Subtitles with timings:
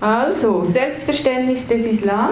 [0.00, 2.30] Also, Selbstverständnis des Islam.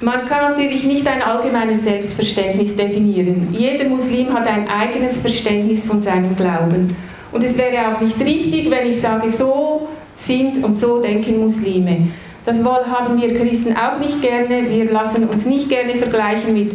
[0.00, 3.48] Man kann natürlich nicht ein allgemeines Selbstverständnis definieren.
[3.52, 6.94] Jeder Muslim hat ein eigenes Verständnis von seinem Glauben.
[7.32, 12.08] Und es wäre auch nicht richtig, wenn ich sage, so sind und so denken Muslime.
[12.44, 14.68] Das haben wir Christen auch nicht gerne.
[14.68, 16.72] Wir lassen uns nicht gerne vergleichen mit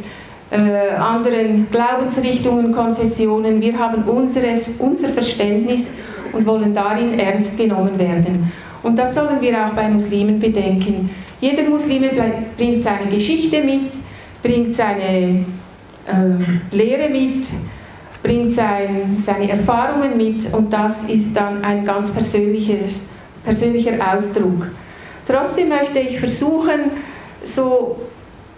[0.52, 3.62] äh, anderen Glaubensrichtungen, Konfessionen.
[3.62, 5.94] Wir haben unseres, unser Verständnis
[6.31, 8.52] und wollen darin ernst genommen werden.
[8.81, 11.09] Und das sollen wir auch bei Muslimen bedenken.
[11.41, 12.03] Jeder Muslim
[12.58, 13.91] bringt seine Geschichte mit,
[14.41, 15.45] bringt seine
[16.08, 17.45] äh, Lehre mit,
[18.22, 23.05] bringt sein, seine Erfahrungen mit und das ist dann ein ganz persönliches,
[23.44, 24.67] persönlicher Ausdruck.
[25.27, 26.91] Trotzdem möchte ich versuchen,
[27.45, 27.97] so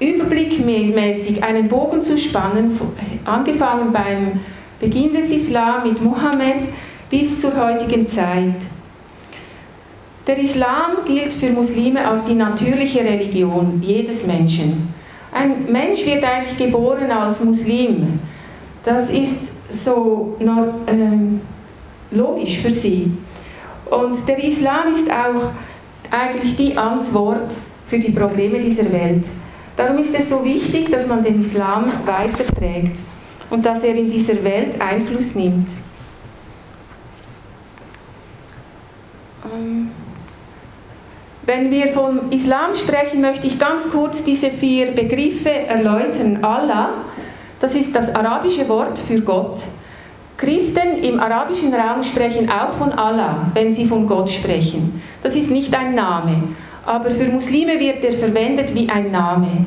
[0.01, 2.77] überblickmäßig einen Bogen zu spannen,
[3.23, 4.39] angefangen beim
[4.79, 6.65] Beginn des Islam mit Mohammed
[7.09, 8.55] bis zur heutigen Zeit.
[10.25, 14.93] Der Islam gilt für Muslime als die natürliche Religion jedes Menschen.
[15.31, 18.19] Ein Mensch wird eigentlich geboren als Muslim.
[18.83, 23.11] Das ist so äh, logisch für sie.
[23.89, 25.51] Und der Islam ist auch
[26.09, 27.51] eigentlich die Antwort
[27.87, 29.25] für die Probleme dieser Welt.
[29.81, 32.99] Darum ist es so wichtig, dass man den Islam weiterträgt
[33.49, 35.69] und dass er in dieser Welt Einfluss nimmt.
[39.43, 39.89] Ähm
[41.47, 46.43] wenn wir vom Islam sprechen, möchte ich ganz kurz diese vier Begriffe erläutern.
[46.43, 46.89] Allah,
[47.59, 49.61] das ist das arabische Wort für Gott.
[50.37, 55.01] Christen im arabischen Raum sprechen auch von Allah, wenn sie von Gott sprechen.
[55.23, 56.43] Das ist nicht ein Name,
[56.85, 59.65] aber für Muslime wird er verwendet wie ein Name.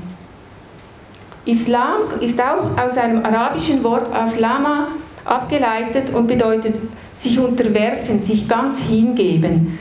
[1.47, 4.89] Islam ist auch aus einem arabischen Wort Aslama
[5.25, 6.75] abgeleitet und bedeutet
[7.17, 9.79] sich unterwerfen, sich ganz hingeben.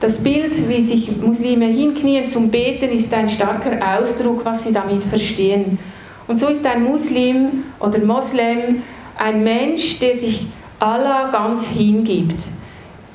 [0.00, 5.02] Das Bild, wie sich Muslime hinknien zum Beten, ist ein starker Ausdruck, was sie damit
[5.04, 5.78] verstehen.
[6.26, 8.82] Und so ist ein Muslim oder Moslem
[9.16, 10.46] ein Mensch, der sich
[10.78, 12.40] Allah ganz hingibt.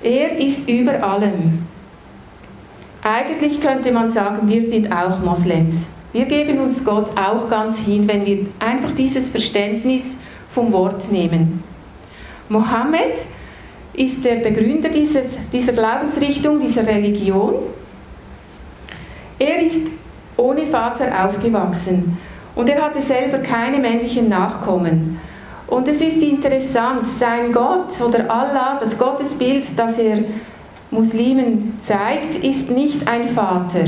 [0.01, 1.68] Er ist über allem.
[3.01, 5.75] Eigentlich könnte man sagen, wir sind auch Moslems.
[6.11, 10.17] Wir geben uns Gott auch ganz hin, wenn wir einfach dieses Verständnis
[10.51, 11.63] vom Wort nehmen.
[12.49, 13.19] Mohammed
[13.93, 17.55] ist der Begründer dieses, dieser Glaubensrichtung, dieser Religion.
[19.37, 19.87] Er ist
[20.35, 22.17] ohne Vater aufgewachsen
[22.55, 25.19] und er hatte selber keine männlichen Nachkommen.
[25.67, 30.23] Und es ist interessant, sein Gott oder Allah, das Gottesbild, das er
[30.91, 33.85] Muslimen zeigt, ist nicht ein Vater.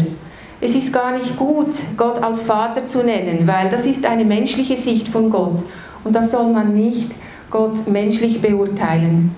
[0.60, 4.78] Es ist gar nicht gut, Gott als Vater zu nennen, weil das ist eine menschliche
[4.78, 5.60] Sicht von Gott.
[6.04, 7.12] Und das soll man nicht
[7.50, 9.36] Gott menschlich beurteilen.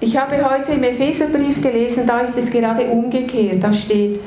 [0.00, 3.62] Ich habe heute im Epheserbrief gelesen, da ist es gerade umgekehrt.
[3.62, 4.18] Da steht,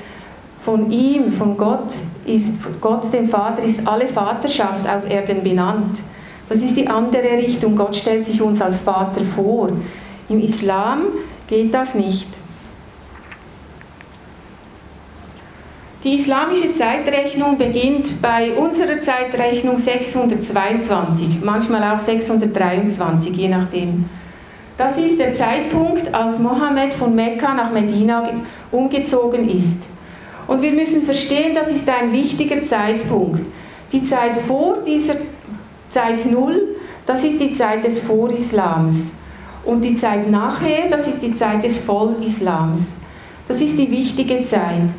[0.66, 1.94] von ihm, von Gott,
[2.26, 6.00] ist Gott dem Vater, ist alle Vaterschaft auf Erden benannt.
[6.50, 7.76] Das ist die andere Richtung.
[7.76, 9.70] Gott stellt sich uns als Vater vor.
[10.28, 11.02] Im Islam
[11.48, 12.28] geht das nicht.
[16.04, 24.06] Die islamische Zeitrechnung beginnt bei unserer Zeitrechnung 622, manchmal auch 623, je nachdem.
[24.78, 28.30] Das ist der Zeitpunkt, als Mohammed von Mekka nach Medina
[28.72, 29.86] umgezogen ist.
[30.46, 33.42] Und wir müssen verstehen, das ist ein wichtiger Zeitpunkt.
[33.92, 35.16] Die Zeit vor dieser
[35.90, 36.76] Zeit Null,
[37.06, 38.96] das ist die Zeit des Vorislams.
[39.66, 42.98] Und die Zeit nachher, das ist die Zeit des Vollislams.
[43.48, 44.90] Das ist die wichtige Zeit.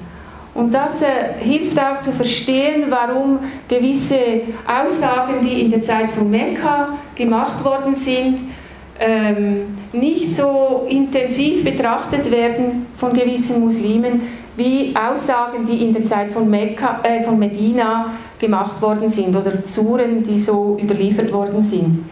[0.55, 3.39] Und das äh, hilft auch zu verstehen, warum
[3.69, 8.41] gewisse Aussagen, die in der Zeit von Mekka gemacht worden sind,
[8.99, 14.23] ähm, nicht so intensiv betrachtet werden von gewissen Muslimen
[14.57, 19.53] wie Aussagen, die in der Zeit von, Mekka, äh, von Medina gemacht worden sind oder
[19.65, 22.09] Suren, die so überliefert worden sind.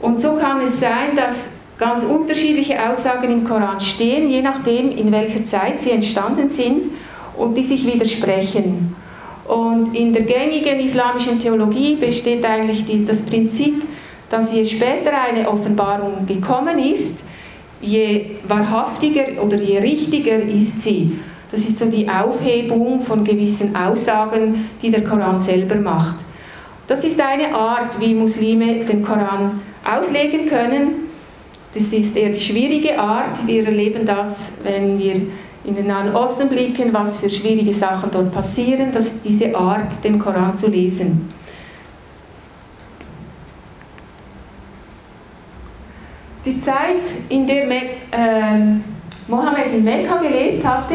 [0.00, 5.12] Und so kann es sein, dass ganz unterschiedliche Aussagen im Koran stehen, je nachdem, in
[5.12, 6.86] welcher Zeit sie entstanden sind
[7.36, 8.96] und die sich widersprechen.
[9.46, 13.82] Und in der gängigen islamischen Theologie besteht eigentlich die, das Prinzip,
[14.30, 17.24] dass je später eine Offenbarung gekommen ist,
[17.80, 21.18] je wahrhaftiger oder je richtiger ist sie.
[21.52, 26.16] Das ist so die Aufhebung von gewissen Aussagen, die der Koran selber macht.
[26.88, 31.05] Das ist eine Art, wie Muslime den Koran auslegen können.
[31.76, 33.46] Das ist eher die schwierige Art.
[33.46, 35.14] Wir erleben das, wenn wir
[35.64, 40.18] in den Nahen Osten blicken, was für schwierige Sachen dort passieren, dass diese Art, den
[40.18, 41.28] Koran zu lesen.
[46.46, 48.78] Die Zeit, in der Me äh,
[49.28, 50.94] Mohammed in Mekka gelebt hatte,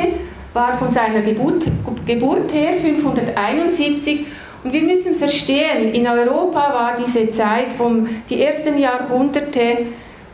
[0.51, 1.63] war von seiner Geburt,
[2.07, 4.25] Geburt her 571
[4.63, 9.85] und wir müssen verstehen, in Europa war diese Zeit von die ersten Jahrhunderte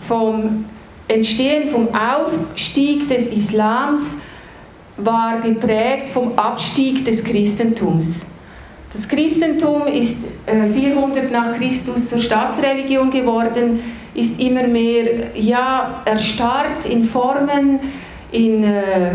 [0.08, 0.66] vom
[1.08, 4.02] Entstehen, vom Aufstieg des Islams,
[4.98, 8.26] war geprägt vom Abstieg des Christentums.
[8.94, 13.80] Das Christentum ist 400 äh, nach Christus zur Staatsreligion geworden,
[14.16, 17.80] ist immer mehr ja, erstarrt in Formen,
[18.32, 19.12] in äh,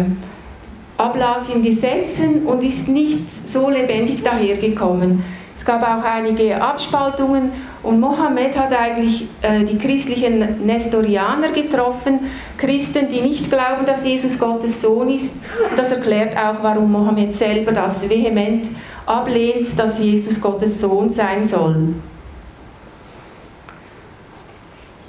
[0.96, 5.25] Ablass in Gesetzen und ist nicht so lebendig dahergekommen.
[5.56, 7.50] Es gab auch einige Abspaltungen
[7.82, 12.20] und Mohammed hat eigentlich äh, die christlichen Nestorianer getroffen,
[12.56, 15.44] Christen, die nicht glauben, dass Jesus Gottes Sohn ist.
[15.69, 18.69] Und das erklärt auch, warum Mohammed selber das vehement
[19.05, 21.94] ablehnt, dass Jesus Gottes Sohn sein soll.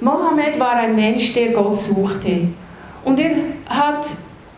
[0.00, 2.48] Mohammed war ein Mensch, der Gott suchte.
[3.04, 3.36] Und er
[3.66, 4.04] hat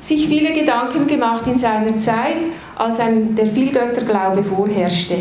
[0.01, 2.37] sich viele Gedanken gemacht in seiner Zeit,
[2.77, 5.19] als ein, der Vielgötterglaube vorherrschte.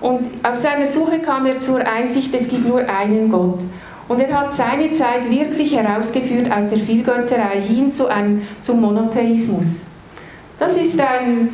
[0.00, 3.60] Und auf seiner Suche kam er zur Einsicht, es gibt nur einen Gott.
[4.08, 9.86] Und er hat seine Zeit wirklich herausgeführt aus der Vielgötterei hin zu einem, zum Monotheismus.
[10.58, 11.48] Das ist ein,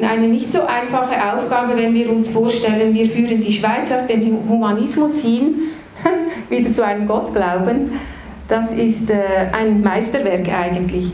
[0.00, 4.38] eine nicht so einfache Aufgabe, wenn wir uns vorstellen, wir führen die Schweiz aus dem
[4.48, 5.54] Humanismus hin,
[6.50, 7.92] wieder zu einem Gottglauben.
[8.48, 11.10] Das ist äh, ein Meisterwerk eigentlich.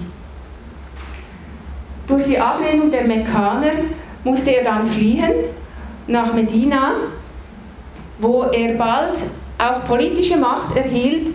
[2.08, 3.70] Durch die Ablehnung der Mekkaner
[4.24, 5.32] musste er dann fliehen
[6.10, 6.94] nach Medina,
[8.18, 9.18] wo er bald
[9.58, 11.28] auch politische Macht erhielt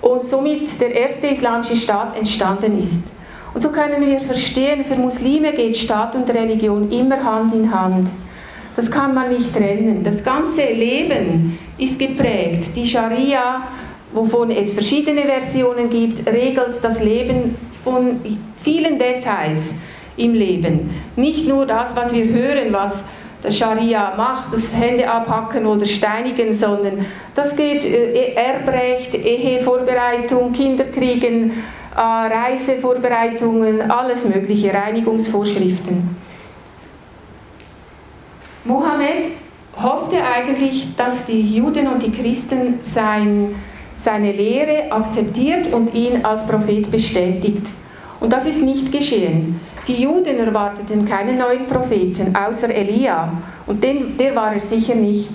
[0.00, 3.04] und somit der erste islamische Staat entstanden ist.
[3.54, 8.08] Und so können wir verstehen, für Muslime geht Staat und Religion immer Hand in Hand.
[8.74, 10.02] Das kann man nicht trennen.
[10.02, 12.74] Das ganze Leben ist geprägt.
[12.74, 13.68] Die Scharia,
[14.12, 18.20] wovon es verschiedene Versionen gibt, regelt das Leben von
[18.62, 19.74] vielen Details
[20.16, 20.90] im Leben.
[21.16, 23.08] Nicht nur das, was wir hören, was
[23.42, 27.04] das Scharia macht, das Hände abhacken oder steinigen, sondern
[27.34, 31.50] das geht äh, Erbrecht, Ehevorbereitung, Kinderkriegen,
[31.94, 36.16] äh, Reisevorbereitungen, alles mögliche, Reinigungsvorschriften.
[38.64, 39.26] Mohammed
[39.76, 43.56] hoffte eigentlich, dass die Juden und die Christen sein,
[43.96, 47.66] seine Lehre akzeptiert und ihn als Prophet bestätigt.
[48.20, 49.60] Und das ist nicht geschehen.
[49.88, 53.32] Die Juden erwarteten keinen neuen Propheten, außer Elia.
[53.66, 55.30] Und den, der war er sicher nicht.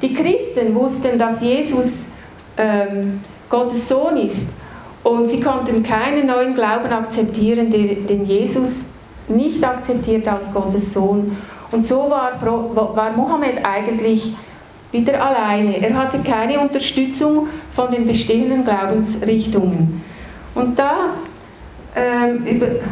[0.00, 2.06] Die Christen wussten, dass Jesus
[2.56, 4.60] ähm, Gottes Sohn ist.
[5.02, 8.86] Und sie konnten keinen neuen Glauben akzeptieren, den Jesus
[9.28, 11.36] nicht akzeptiert als Gottes Sohn.
[11.70, 14.34] Und so war, war Mohammed eigentlich
[14.92, 15.82] wieder alleine.
[15.82, 20.02] Er hatte keine Unterstützung von den bestehenden Glaubensrichtungen.
[20.54, 21.14] Und da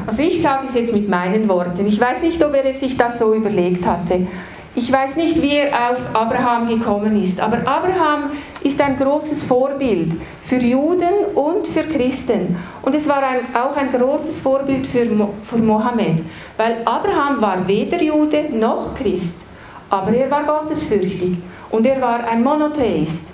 [0.07, 3.19] also ich sage es jetzt mit meinen Worten, ich weiß nicht, ob er sich das
[3.19, 4.27] so überlegt hatte.
[4.75, 8.33] Ich weiß nicht, wie er auf Abraham gekommen ist, aber Abraham
[8.63, 12.55] ist ein großes Vorbild für Juden und für Christen.
[12.83, 15.07] Und es war ein, auch ein großes Vorbild für,
[15.45, 16.21] für Mohammed,
[16.59, 19.41] weil Abraham war weder Jude noch Christ,
[19.89, 21.39] aber er war gottesfürchtig
[21.71, 23.29] und er war ein Monotheist.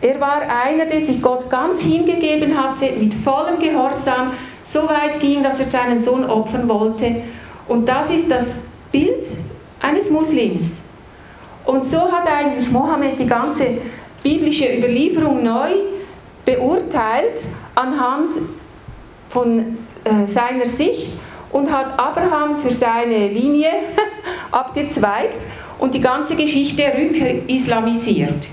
[0.00, 4.32] Er war einer, der sich Gott ganz hingegeben hatte, mit vollem Gehorsam,
[4.70, 7.22] so weit ging, dass er seinen Sohn opfern wollte.
[7.66, 8.60] Und das ist das
[8.92, 9.26] Bild
[9.80, 10.78] eines Muslims.
[11.64, 13.66] Und so hat eigentlich Mohammed die ganze
[14.22, 15.70] biblische Überlieferung neu
[16.44, 17.42] beurteilt
[17.74, 18.32] anhand
[19.28, 21.12] von äh, seiner Sicht
[21.52, 23.70] und hat Abraham für seine Linie
[24.50, 25.46] abgezweigt
[25.78, 28.48] und die ganze Geschichte rückislamisiert.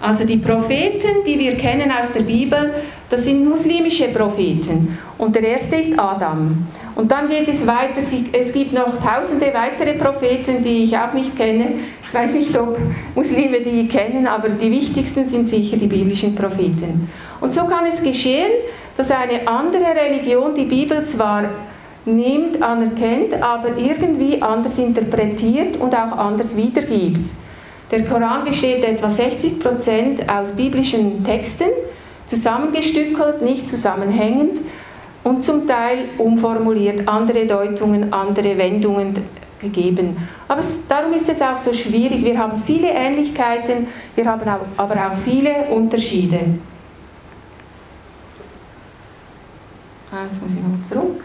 [0.00, 2.74] Also die Propheten, die wir kennen aus der Bibel,
[3.08, 4.98] das sind muslimische Propheten.
[5.18, 6.66] Und der erste ist Adam.
[6.94, 8.00] Und dann geht es weiter.
[8.32, 11.72] Es gibt noch tausende weitere Propheten, die ich auch nicht kenne.
[12.06, 12.78] Ich weiß nicht, ob
[13.14, 17.10] Muslime die kennen, aber die wichtigsten sind sicher die biblischen Propheten.
[17.40, 18.50] Und so kann es geschehen,
[18.96, 21.44] dass eine andere Religion die Bibel zwar
[22.04, 27.26] nimmt, anerkennt, aber irgendwie anders interpretiert und auch anders wiedergibt.
[27.90, 31.68] Der Koran besteht etwa 60% aus biblischen Texten,
[32.26, 34.60] zusammengestückelt, nicht zusammenhängend
[35.26, 39.12] und zum Teil umformuliert, andere Deutungen, andere Wendungen
[39.60, 40.16] gegeben.
[40.46, 42.24] Aber es, darum ist es auch so schwierig.
[42.24, 46.38] Wir haben viele Ähnlichkeiten, wir haben auch, aber auch viele Unterschiede.
[50.12, 51.24] Ah, jetzt muss ich noch zurück.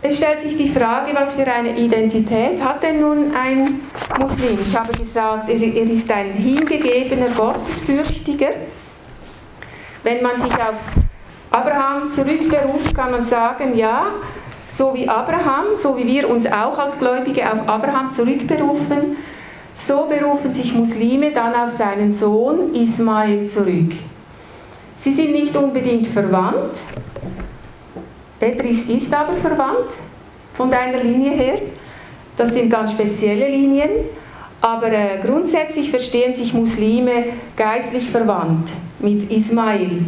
[0.00, 3.80] Es stellt sich die Frage, was für eine Identität hat denn nun ein
[4.18, 4.58] Muslim?
[4.62, 8.52] Ich habe gesagt, er ist ein hingegebener Gottesfürchtiger
[10.02, 10.76] Wenn man sich auf
[11.50, 14.06] Abraham zurückberuft, kann man sagen, ja,
[14.74, 19.16] so wie Abraham, so wie wir uns auch als Gläubige auf Abraham zurückberufen,
[19.74, 23.92] so berufen sich Muslime dann auf seinen Sohn Ismail zurück.
[24.98, 26.76] Sie sind nicht unbedingt verwandt,
[28.38, 29.90] Petris ist aber verwandt
[30.54, 31.58] von deiner Linie her.
[32.36, 33.90] Das sind ganz spezielle Linien,
[34.60, 40.06] aber äh, grundsätzlich verstehen sich Muslime geistlich verwandt mit Ismail.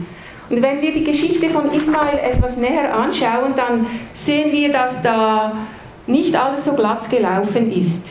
[0.49, 5.52] Und wenn wir die Geschichte von Ismail etwas näher anschauen, dann sehen wir, dass da
[6.09, 8.09] nicht alles so glatt gelaufen ist.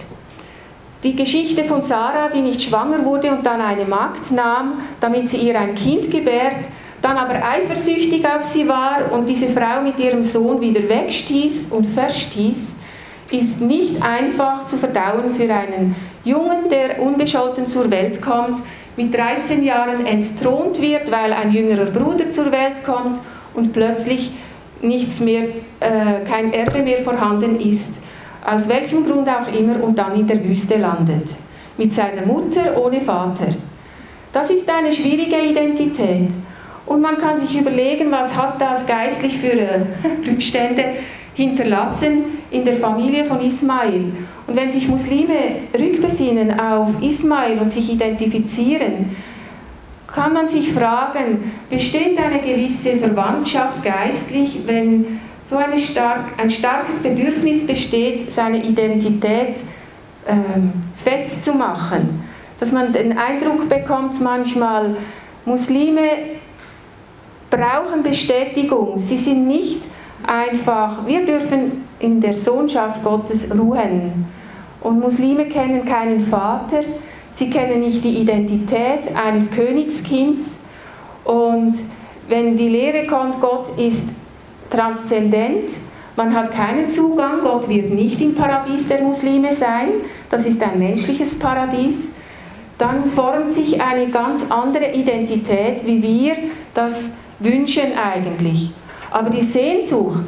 [1.03, 5.38] Die Geschichte von Sarah, die nicht schwanger wurde und dann eine Magd nahm, damit sie
[5.48, 6.67] ihr ein Kind gebärt,
[7.01, 11.86] dann aber eifersüchtig auf sie war und diese Frau mit ihrem Sohn wieder wegstieß und
[11.86, 12.79] verstieß,
[13.31, 18.62] ist nicht einfach zu verdauen für einen Jungen, der unbescholten zur Welt kommt,
[18.98, 23.20] mit 13 Jahren entthront wird, weil ein jüngerer Bruder zur Welt kommt
[23.54, 24.32] und plötzlich
[24.82, 25.44] nichts mehr,
[25.80, 28.04] äh, kein Erbe mehr vorhanden ist,
[28.46, 31.30] aus welchem Grund auch immer, und dann in der Wüste landet,
[31.78, 33.48] mit seiner Mutter ohne Vater.
[34.32, 36.30] Das ist eine schwierige Identität.
[36.86, 39.82] Und man kann sich überlegen, was hat das geistlich für äh,
[40.28, 40.84] Rückstände
[41.36, 44.12] hinterlassen in der Familie von Ismail.
[44.50, 49.15] Und wenn sich Muslime rückbesinnen auf Ismail und sich identifizieren,
[50.08, 57.68] kann man sich fragen, besteht eine gewisse Verwandtschaft geistlich, wenn so stark, ein starkes Bedürfnis
[57.68, 59.62] besteht, seine Identität
[60.27, 62.24] ähm, festzumachen?
[62.60, 64.98] Dass man den Eindruck bekommt, manchmal
[65.46, 66.10] Muslime
[67.51, 68.98] brauchen Bestätigung.
[68.98, 69.84] Sie sind nicht
[70.25, 74.38] einfach, wir dürfen in der Sohnschaft Gottes ruhen.
[74.81, 76.83] Und Muslime kennen keinen Vater,
[77.33, 80.69] sie kennen nicht die Identität eines Königskinds.
[81.25, 81.75] Und
[82.27, 84.12] wenn die Lehre kommt, Gott ist
[84.69, 85.71] transzendent,
[86.15, 89.89] man hat keinen Zugang, Gott wird nicht im Paradies der Muslime sein,
[90.29, 92.15] das ist ein menschliches Paradies,
[92.77, 96.38] dann formt sich eine ganz andere Identität, wie wir
[96.74, 98.71] das wünschen eigentlich.
[99.12, 100.25] Aber die Sehnsucht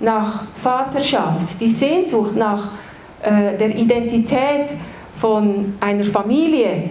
[0.00, 2.72] nach Vaterschaft, die Sehnsucht nach
[3.22, 4.76] äh, der Identität
[5.16, 6.90] von einer Familie,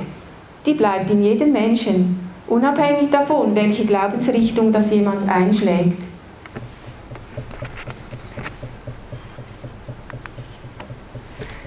[0.65, 6.01] die bleibt in jedem Menschen, unabhängig davon, welche Glaubensrichtung das jemand einschlägt.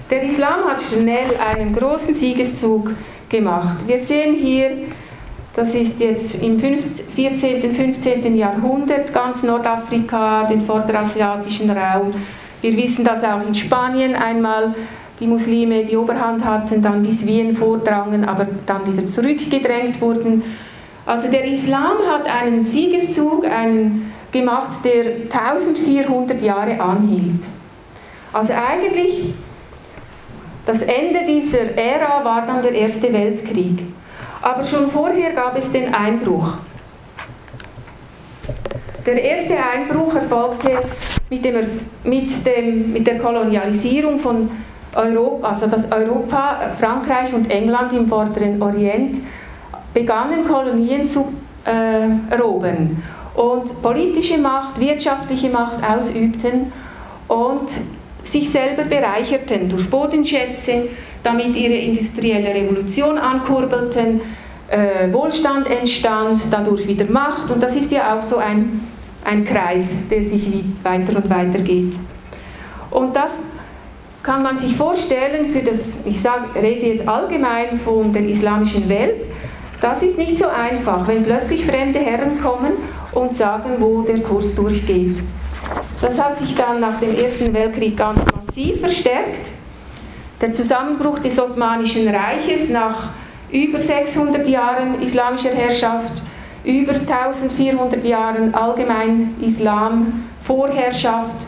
[0.09, 2.91] Der Islam hat schnell einen großen Siegeszug
[3.29, 3.77] gemacht.
[3.87, 4.71] Wir sehen hier
[5.55, 8.35] das ist jetzt im 14., 15.
[8.35, 12.11] Jahrhundert ganz Nordafrika, den vorderasiatischen Raum.
[12.65, 14.73] Wir wissen, dass auch in Spanien einmal
[15.19, 20.41] die Muslime die Oberhand hatten, dann bis Wien vordrangen, aber dann wieder zurückgedrängt wurden.
[21.05, 27.45] Also der Islam hat einen Siegeszug einen gemacht, der 1400 Jahre anhielt.
[28.33, 29.35] Also eigentlich
[30.65, 33.83] das Ende dieser Ära war dann der Erste Weltkrieg.
[34.41, 36.53] Aber schon vorher gab es den Einbruch.
[39.05, 40.79] Der erste Einbruch erfolgte
[41.35, 41.55] mit, dem,
[42.03, 44.49] mit, dem, mit der Kolonialisierung von
[44.93, 49.17] Europa, also dass Europa, Frankreich und England im vorderen Orient
[49.93, 51.33] begannen Kolonien zu
[51.65, 53.01] äh, erobern
[53.35, 56.71] und politische Macht, wirtschaftliche Macht ausübten
[57.27, 57.69] und
[58.23, 60.87] sich selber bereicherten durch Bodenschätze,
[61.23, 64.21] damit ihre industrielle Revolution ankurbelten,
[64.69, 67.51] äh, Wohlstand entstand, dadurch wieder Macht.
[67.51, 68.81] Und das ist ja auch so ein,
[69.25, 71.95] ein Kreis, der sich weiter und weiter geht.
[72.91, 73.39] Und das
[74.23, 79.25] kann man sich vorstellen für das, ich sage, rede jetzt allgemein von der islamischen Welt,
[79.81, 82.71] das ist nicht so einfach, wenn plötzlich fremde Herren kommen
[83.11, 85.17] und sagen, wo der Kurs durchgeht.
[86.01, 89.47] Das hat sich dann nach dem Ersten Weltkrieg ganz massiv verstärkt.
[90.41, 93.09] Der Zusammenbruch des Osmanischen Reiches nach
[93.51, 96.21] über 600 Jahren islamischer Herrschaft,
[96.65, 101.47] über 1400 Jahren allgemein Islam, Vorherrschaft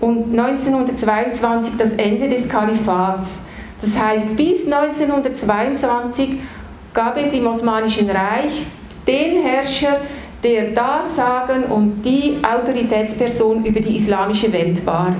[0.00, 3.46] und 1922 das Ende des Kalifats.
[3.80, 6.40] Das heißt, bis 1922
[6.94, 8.66] gab es im Osmanischen Reich
[9.06, 9.98] den Herrscher,
[10.42, 15.14] der das Sagen und die Autoritätsperson über die islamische Welt war.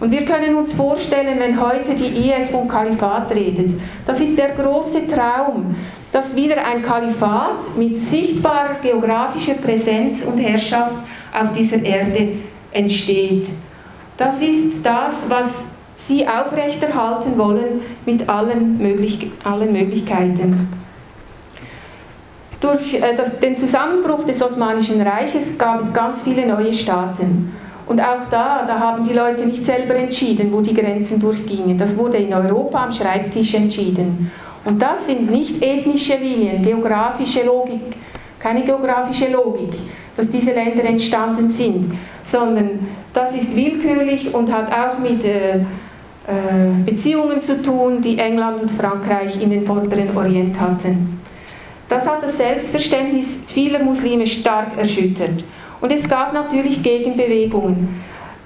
[0.00, 4.48] Und wir können uns vorstellen, wenn heute die IS vom Kalifat redet, das ist der
[4.48, 5.76] große Traum,
[6.12, 10.96] dass wieder ein Kalifat mit sichtbarer geografischer Präsenz und Herrschaft
[11.32, 12.34] auf dieser Erde
[12.70, 13.48] entsteht.
[14.18, 20.68] Das ist das, was sie aufrechterhalten wollen mit allen, Möglich allen Möglichkeiten.
[22.60, 27.52] Durch äh, das, den Zusammenbruch des Osmanischen Reiches gab es ganz viele neue Staaten.
[27.86, 31.76] Und auch da, da haben die Leute nicht selber entschieden, wo die Grenzen durchgingen.
[31.76, 34.30] Das wurde in Europa am Schreibtisch entschieden.
[34.64, 37.96] Und das sind nicht ethnische Linien, geografische Logik,
[38.38, 39.74] keine geografische Logik,
[40.16, 41.92] dass diese Länder entstanden sind,
[42.22, 45.62] sondern das ist willkürlich und hat auch mit äh, äh,
[46.86, 51.20] Beziehungen zu tun, die England und Frankreich in den vorderen Orient hatten.
[51.88, 55.44] Das hat das Selbstverständnis vieler Muslime stark erschüttert.
[55.80, 58.02] Und es gab natürlich Gegenbewegungen.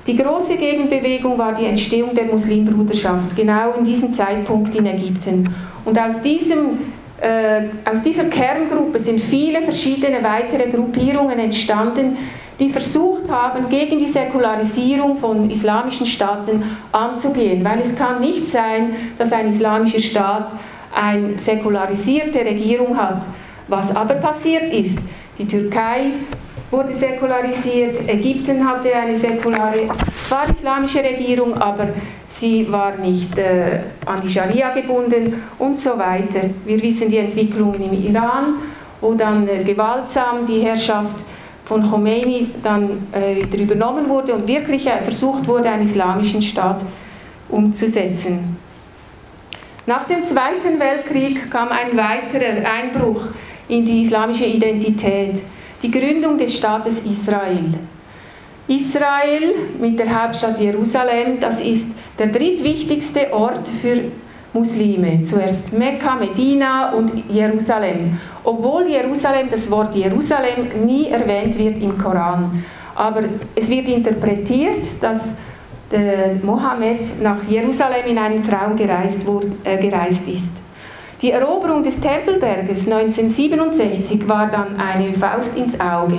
[0.07, 5.55] Die große Gegenbewegung war die Entstehung der Muslimbruderschaft, genau in diesem Zeitpunkt in Ägypten.
[5.87, 6.79] Und aus diesem
[7.21, 12.19] äh, aus dieser Kerngruppe sind viele verschiedene weitere Gruppierungen entstanden,
[12.59, 16.63] die versucht haben, gegen die Säkularisierung von islamischen Staaten
[16.93, 17.65] anzugehen.
[17.65, 20.53] Weil es kann nicht sein, dass ein islamischer Staat
[20.95, 23.25] eine säkularisierte Regierung hat.
[23.69, 25.01] Was aber passiert ist,
[25.39, 26.13] die Türkei
[26.71, 29.89] wurde säkularisiert, Ägypten hatte eine säkulare,
[30.29, 31.89] war islamische Regierung, aber
[32.29, 36.51] sie war nicht äh, an die Scharia gebunden und so weiter.
[36.65, 38.55] Wir wissen die Entwicklungen im Iran,
[39.01, 41.17] wo dann äh, gewaltsam die Herrschaft
[41.67, 46.81] von Khomeini dann äh, wieder übernommen wurde und wirklich äh, versucht wurde, einen islamischen Staat
[47.49, 48.57] umzusetzen.
[49.87, 53.23] Nach dem Zweiten Weltkrieg kam ein weiterer Einbruch
[53.69, 55.43] in die islamische Identität
[55.87, 57.75] die Gründung des Staates Israel.
[58.67, 64.01] Israel mit der Hauptstadt Jerusalem, das ist der drittwichtigste Ort für
[64.53, 65.23] Muslime.
[65.23, 68.19] Zuerst Mekka, Medina und Jerusalem.
[68.43, 72.65] Obwohl Jerusalem, das Wort Jerusalem nie erwähnt wird im Koran.
[72.97, 73.23] Aber
[73.55, 75.37] es wird interpretiert, dass
[76.43, 80.66] Mohammed nach Jerusalem in einem Traum gereist, wurde, äh, gereist ist.
[81.23, 86.19] Die Eroberung des Tempelberges 1967 war dann eine Faust ins Auge,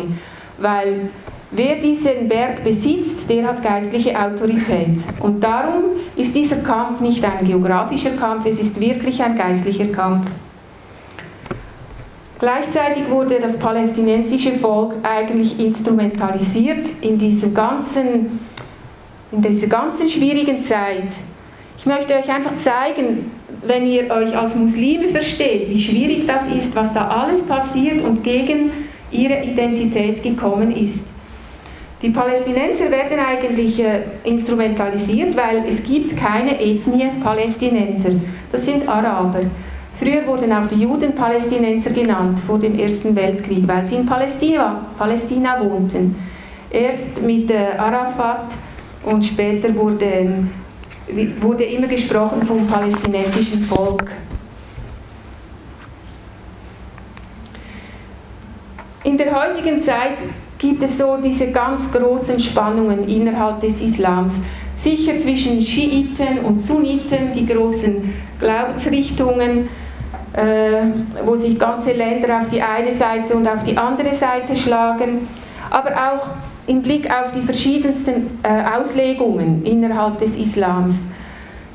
[0.58, 1.10] weil
[1.52, 5.00] wer diesen Berg besitzt, der hat geistliche Autorität.
[5.20, 5.84] Und darum
[6.16, 10.28] ist dieser Kampf nicht ein geografischer Kampf, es ist wirklich ein geistlicher Kampf.
[12.40, 18.40] Gleichzeitig wurde das palästinensische Volk eigentlich instrumentalisiert in dieser ganzen,
[19.32, 21.10] in dieser ganzen schwierigen Zeit.
[21.78, 23.32] Ich möchte euch einfach zeigen,
[23.66, 28.24] wenn ihr euch als Muslime versteht, wie schwierig das ist, was da alles passiert und
[28.24, 28.72] gegen
[29.12, 31.10] ihre Identität gekommen ist.
[32.02, 38.12] Die Palästinenser werden eigentlich äh, instrumentalisiert, weil es gibt keine Ethnie Palästinenser.
[38.52, 39.42] Das sind Araber.
[40.00, 44.86] Früher wurden auch die Juden Palästinenser genannt vor dem Ersten Weltkrieg, weil sie in Palästina,
[44.96, 46.16] Palästina wohnten.
[46.70, 48.54] Erst mit äh, Arafat
[49.04, 50.52] und später wurden
[51.42, 54.12] wurde immer gesprochen vom palästinensischen Volk.
[59.04, 60.18] In der heutigen Zeit
[60.58, 64.36] gibt es so diese ganz großen Spannungen innerhalb des Islams.
[64.76, 69.70] Sicher zwischen Schiiten und Sunniten, die großen Glaubensrichtungen,
[70.34, 70.82] äh,
[71.26, 75.28] wo sich ganze Länder auf die eine Seite und auf die andere Seite schlagen,
[75.70, 76.28] aber auch
[76.68, 81.06] im Blick auf die verschiedensten äh, Auslegungen innerhalb des Islams.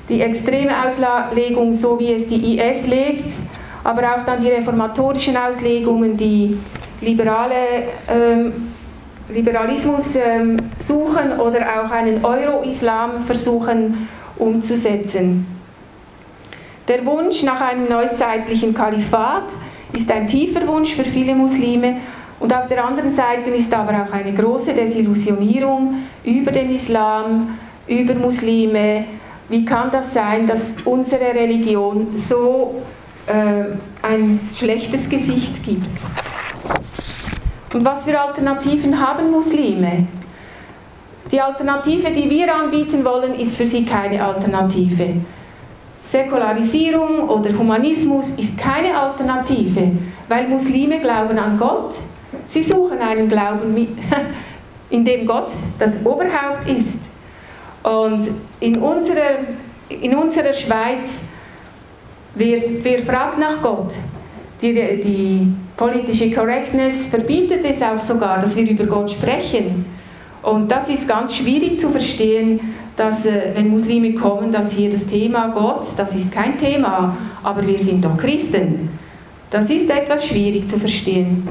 [0.09, 3.33] Die extreme Auslegung, so wie es die IS legt,
[3.83, 6.59] aber auch dann die reformatorischen Auslegungen, die
[7.01, 7.55] liberale
[8.09, 8.73] ähm,
[9.29, 15.47] Liberalismus ähm, suchen oder auch einen Euro-Islam versuchen umzusetzen.
[16.89, 19.45] Der Wunsch nach einem neuzeitlichen Kalifat
[19.93, 21.99] ist ein tiefer Wunsch für viele Muslime
[22.43, 28.15] und auf der anderen Seite ist aber auch eine große Desillusionierung über den Islam, über
[28.15, 29.05] Muslime.
[29.49, 32.83] Wie kann das sein, dass unsere Religion so
[33.29, 35.87] äh, ein schlechtes Gesicht gibt?
[37.73, 40.09] Und was für Alternativen haben Muslime?
[41.31, 45.15] Die Alternative, die wir anbieten wollen, ist für sie keine Alternative.
[46.05, 49.93] Säkularisierung oder Humanismus ist keine Alternative,
[50.29, 51.95] weil Muslime glauben an Gott,
[52.47, 53.77] Sie suchen einen Glauben,
[54.91, 57.11] in dem Gott das Oberhaupt ist.
[57.83, 58.29] Und
[58.61, 59.39] in unserer,
[59.89, 61.29] in unserer Schweiz,
[62.35, 63.93] wer, wer fragt nach Gott?
[64.61, 69.85] Die, die politische Correctness verbietet es auch sogar, dass wir über Gott sprechen.
[70.43, 72.61] Und das ist ganz schwierig zu verstehen,
[72.97, 77.67] dass äh, wenn Muslime kommen, dass hier das Thema Gott, das ist kein Thema, aber
[77.67, 78.91] wir sind doch Christen.
[79.51, 81.49] Das ist etwas schwierig zu verstehen.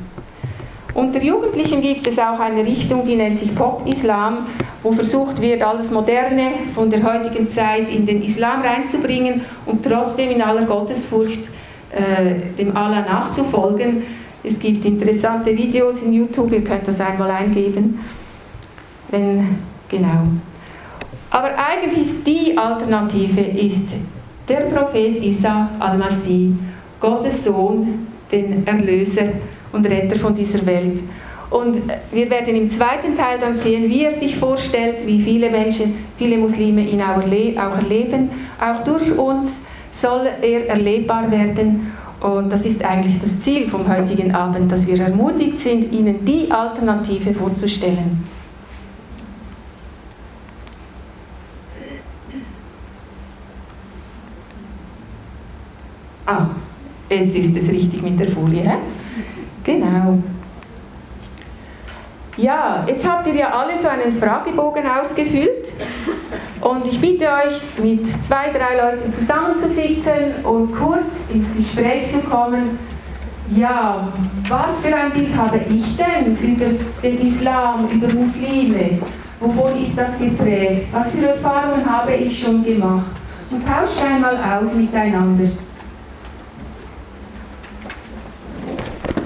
[0.94, 4.48] Unter Jugendlichen gibt es auch eine Richtung, die nennt sich Pop-Islam,
[4.84, 10.32] wo versucht wird, alles Moderne von der heutigen Zeit in den Islam reinzubringen und trotzdem
[10.32, 11.44] in aller Gottesfurcht
[11.92, 14.04] äh, dem Allah nachzufolgen.
[14.44, 18.00] Es gibt interessante Videos in YouTube, ihr könnt das einmal eingeben.
[19.10, 20.24] Wenn, genau.
[21.30, 23.94] Aber eigentlich ist die Alternative ist
[24.50, 26.54] der Prophet Isa al-Masih,
[27.00, 29.30] Gottes Sohn, den Erlöser
[29.72, 31.00] und Retter von dieser Welt.
[31.50, 31.82] Und
[32.12, 36.38] wir werden im zweiten Teil dann sehen, wie er sich vorstellt, wie viele Menschen, viele
[36.38, 38.30] Muslime ihn auch erleben.
[38.60, 41.92] Auch durch uns soll er erlebbar werden.
[42.22, 46.50] Und das ist eigentlich das Ziel vom heutigen Abend, dass wir ermutigt sind, Ihnen die
[46.50, 48.24] Alternative vorzustellen.
[56.26, 56.48] Ah,
[57.10, 58.62] jetzt ist es richtig mit der Folie.
[58.62, 58.78] He?
[59.64, 60.20] Genau.
[62.38, 65.70] Ja, jetzt habt ihr ja alle so einen Fragebogen ausgefüllt
[66.62, 72.80] und ich bitte euch, mit zwei, drei Leuten zusammenzusitzen und kurz ins Gespräch zu kommen.
[73.50, 74.08] Ja,
[74.48, 76.68] was für ein Bild habe ich denn über
[77.04, 79.00] den Islam, über Muslime?
[79.42, 80.88] Wovon ist das geprägt?
[80.94, 83.12] Was für Erfahrungen habe ich schon gemacht?
[83.50, 85.52] Und tauscht einmal aus miteinander.